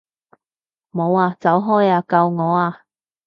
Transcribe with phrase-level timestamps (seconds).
[0.91, 1.37] 冇啊！
[1.39, 2.03] 走開啊！
[2.09, 2.81] 救我啊！